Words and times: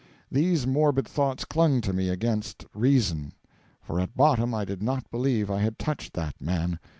These 0.31 0.65
morbid 0.65 1.07
thoughts 1.07 1.45
clung 1.45 1.79
to 1.81 1.93
me 1.93 2.09
against 2.09 2.65
reason; 2.73 3.33
for 3.83 3.99
at 3.99 4.17
bottom 4.17 4.51
I 4.51 4.65
did 4.65 4.81
not 4.81 5.11
believe 5.11 5.51
I 5.51 5.59
had 5.59 5.77
touched 5.77 6.13
that 6.15 6.33
man. 6.41 6.79